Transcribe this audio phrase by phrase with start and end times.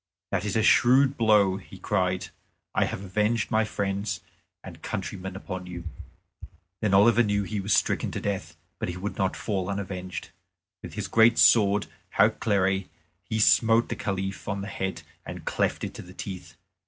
[0.31, 2.29] "That is a shrewd blow," he cried;
[2.73, 4.21] "I have avenged my friends
[4.63, 5.83] and countrymen upon you."
[6.81, 10.31] Then Oliver knew he was stricken to death, but he would not fall unavenged.
[10.81, 11.85] With his great sword
[12.17, 12.87] Hautclere
[13.21, 16.55] he smote the Caliph on his head and cleft it to the teeth.